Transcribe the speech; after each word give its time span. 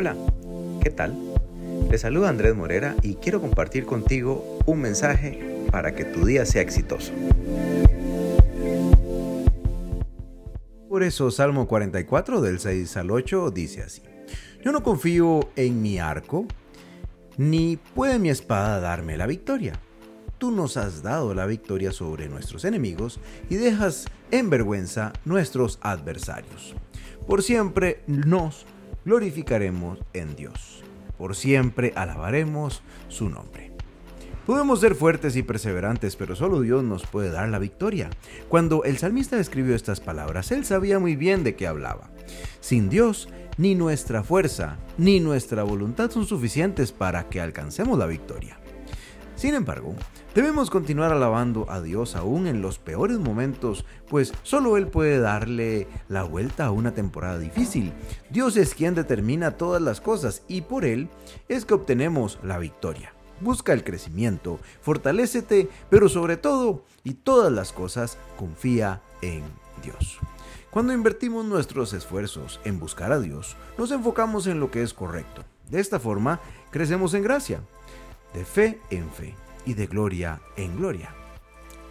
Hola, 0.00 0.16
¿qué 0.82 0.88
tal? 0.88 1.14
Te 1.90 1.98
saluda 1.98 2.30
Andrés 2.30 2.56
Morera 2.56 2.96
y 3.02 3.16
quiero 3.16 3.38
compartir 3.38 3.84
contigo 3.84 4.58
un 4.64 4.80
mensaje 4.80 5.66
para 5.70 5.94
que 5.94 6.06
tu 6.06 6.24
día 6.24 6.46
sea 6.46 6.62
exitoso. 6.62 7.12
Por 10.88 11.02
eso 11.02 11.30
Salmo 11.30 11.68
44 11.68 12.40
del 12.40 12.60
6 12.60 12.96
al 12.96 13.10
8 13.10 13.50
dice 13.50 13.82
así. 13.82 14.00
Yo 14.64 14.72
no 14.72 14.82
confío 14.82 15.50
en 15.54 15.82
mi 15.82 15.98
arco, 15.98 16.46
ni 17.36 17.76
puede 17.76 18.18
mi 18.18 18.30
espada 18.30 18.80
darme 18.80 19.18
la 19.18 19.26
victoria. 19.26 19.74
Tú 20.38 20.50
nos 20.50 20.78
has 20.78 21.02
dado 21.02 21.34
la 21.34 21.44
victoria 21.44 21.92
sobre 21.92 22.30
nuestros 22.30 22.64
enemigos 22.64 23.20
y 23.50 23.56
dejas 23.56 24.06
en 24.30 24.48
vergüenza 24.48 25.12
nuestros 25.26 25.78
adversarios. 25.82 26.74
Por 27.26 27.42
siempre 27.42 28.02
nos 28.06 28.64
glorificaremos 29.04 29.98
en 30.12 30.36
Dios. 30.36 30.82
Por 31.18 31.36
siempre 31.36 31.92
alabaremos 31.96 32.82
su 33.08 33.28
nombre. 33.28 33.70
Podemos 34.46 34.80
ser 34.80 34.94
fuertes 34.94 35.36
y 35.36 35.42
perseverantes, 35.42 36.16
pero 36.16 36.34
solo 36.34 36.60
Dios 36.60 36.82
nos 36.82 37.06
puede 37.06 37.30
dar 37.30 37.48
la 37.50 37.58
victoria. 37.58 38.10
Cuando 38.48 38.84
el 38.84 38.98
salmista 38.98 39.38
escribió 39.38 39.76
estas 39.76 40.00
palabras, 40.00 40.50
él 40.50 40.64
sabía 40.64 40.98
muy 40.98 41.14
bien 41.14 41.44
de 41.44 41.54
qué 41.54 41.66
hablaba. 41.66 42.10
Sin 42.60 42.88
Dios, 42.88 43.28
ni 43.58 43.74
nuestra 43.74 44.22
fuerza, 44.22 44.78
ni 44.96 45.20
nuestra 45.20 45.62
voluntad 45.62 46.10
son 46.10 46.26
suficientes 46.26 46.92
para 46.92 47.28
que 47.28 47.40
alcancemos 47.40 47.98
la 47.98 48.06
victoria. 48.06 48.58
Sin 49.40 49.54
embargo, 49.54 49.94
debemos 50.34 50.68
continuar 50.68 51.12
alabando 51.12 51.64
a 51.70 51.80
Dios 51.80 52.14
aún 52.14 52.46
en 52.46 52.60
los 52.60 52.78
peores 52.78 53.18
momentos, 53.18 53.86
pues 54.06 54.34
solo 54.42 54.76
Él 54.76 54.88
puede 54.88 55.18
darle 55.18 55.88
la 56.10 56.24
vuelta 56.24 56.66
a 56.66 56.72
una 56.72 56.92
temporada 56.92 57.38
difícil. 57.38 57.94
Dios 58.28 58.58
es 58.58 58.74
quien 58.74 58.94
determina 58.94 59.52
todas 59.52 59.80
las 59.80 60.02
cosas 60.02 60.42
y 60.46 60.60
por 60.60 60.84
Él 60.84 61.08
es 61.48 61.64
que 61.64 61.72
obtenemos 61.72 62.38
la 62.42 62.58
victoria. 62.58 63.14
Busca 63.40 63.72
el 63.72 63.82
crecimiento, 63.82 64.60
fortalécete, 64.82 65.70
pero 65.88 66.10
sobre 66.10 66.36
todo 66.36 66.84
y 67.02 67.14
todas 67.14 67.50
las 67.50 67.72
cosas 67.72 68.18
confía 68.36 69.00
en 69.22 69.42
Dios. 69.82 70.18
Cuando 70.70 70.92
invertimos 70.92 71.46
nuestros 71.46 71.94
esfuerzos 71.94 72.60
en 72.64 72.78
buscar 72.78 73.10
a 73.10 73.20
Dios, 73.20 73.56
nos 73.78 73.90
enfocamos 73.90 74.46
en 74.46 74.60
lo 74.60 74.70
que 74.70 74.82
es 74.82 74.92
correcto. 74.92 75.44
De 75.70 75.80
esta 75.80 75.98
forma, 75.98 76.40
crecemos 76.70 77.14
en 77.14 77.22
gracia 77.22 77.62
de 78.34 78.44
fe 78.44 78.80
en 78.90 79.10
fe 79.10 79.34
y 79.66 79.74
de 79.74 79.86
gloria 79.86 80.40
en 80.56 80.76
gloria. 80.76 81.14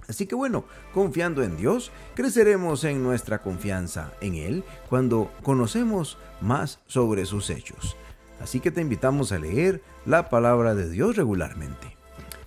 Así 0.08 0.26
que 0.26 0.34
bueno, 0.34 0.66
confiando 0.92 1.44
en 1.44 1.56
Dios, 1.56 1.92
creceremos 2.16 2.84
en 2.84 3.04
nuestra 3.04 3.44
confianza 3.44 4.12
en 4.22 4.36
Él 4.36 4.64
cuando 4.90 5.32
conocemos 5.44 6.18
más 6.42 6.80
sobre 6.88 7.26
sus 7.26 7.52
hechos. 7.52 7.96
Así 8.42 8.60
que 8.60 8.72
te 8.72 8.82
invitamos 8.82 9.32
a 9.32 9.38
leer 9.38 9.84
la 10.06 10.30
palabra 10.30 10.74
de 10.74 10.90
Dios 10.90 11.16
regularmente. 11.16 11.96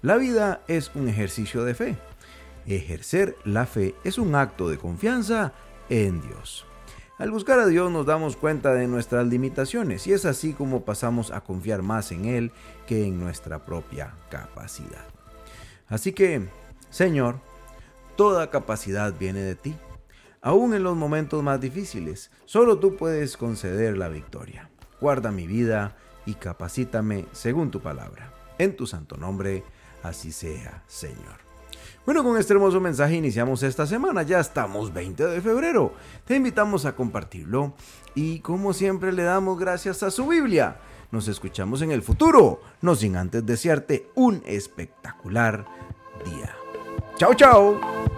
La 0.01 0.17
vida 0.17 0.63
es 0.67 0.91
un 0.97 1.09
ejercicio 1.09 1.65
de 1.65 1.75
fe. 1.75 1.97
Ejercer 2.67 3.37
la 3.45 3.67
fe 3.67 3.95
es 4.03 4.19
un 4.19 4.35
acto 4.35 4.69
de 4.69 4.79
confianza 4.79 5.53
en 5.89 6.21
Dios. 6.21 6.67
Al 7.19 7.31
buscar 7.31 7.59
a 7.61 7.67
Dios 7.67 7.91
nos 7.91 8.07
damos 8.07 8.37
cuenta 8.37 8.73
de 8.73 8.89
nuestras 8.89 9.27
limitaciones 9.27 10.07
y 10.07 10.13
es 10.13 10.25
así 10.25 10.55
como 10.55 10.85
pasamos 10.85 11.31
a 11.31 11.43
confiar 11.43 11.83
más 11.83 12.11
en 12.11 12.25
Él 12.25 12.53
que 12.87 13.05
en 13.05 13.21
nuestra 13.21 13.65
propia 13.65 14.15
capacidad. 14.31 15.05
Así 15.89 16.13
que, 16.13 16.49
Señor, 16.91 17.37
toda 18.17 18.51
capacidad 18.51 19.15
viene 19.19 19.41
de 19.41 19.55
ti. 19.55 19.77
Aún 20.41 20.75
en 20.75 20.83
los 20.83 20.97
momentos 20.97 21.43
más 21.43 21.61
difíciles, 21.61 22.31
solo 22.47 22.79
tú 22.79 22.97
puedes 22.97 23.37
conceder 23.37 23.97
la 23.99 24.09
victoria. 24.09 24.71
Guarda 25.01 25.31
mi 25.31 25.47
vida 25.47 25.97
y 26.25 26.35
capacítame 26.35 27.27
según 27.33 27.71
tu 27.71 27.81
palabra. 27.81 28.33
En 28.59 28.75
tu 28.75 28.87
santo 28.87 29.17
nombre, 29.17 29.63
así 30.03 30.33
sea, 30.33 30.83
Señor. 30.87 31.52
Bueno, 32.05 32.25
con 32.25 32.37
este 32.37 32.53
hermoso 32.53 32.81
mensaje 32.81 33.15
iniciamos 33.15 33.63
esta 33.63 33.87
semana, 33.87 34.23
ya 34.23 34.41
estamos 34.41 34.93
20 34.93 35.27
de 35.27 35.41
febrero. 35.41 35.93
Te 36.25 36.37
invitamos 36.37 36.85
a 36.85 36.95
compartirlo 36.97 37.75
y 38.15 38.41
como 38.41 38.73
siempre 38.73 39.13
le 39.13 39.23
damos 39.23 39.59
gracias 39.59 40.03
a 40.03 40.11
su 40.11 40.27
Biblia. 40.27 40.79
Nos 41.11 41.29
escuchamos 41.29 41.83
en 41.83 41.93
el 41.93 42.03
futuro, 42.03 42.61
no 42.81 42.95
sin 42.95 43.17
antes 43.17 43.45
desearte 43.45 44.11
un 44.15 44.43
espectacular 44.47 45.67
día. 46.25 46.57
Chao, 47.17 47.35
chao. 47.35 48.12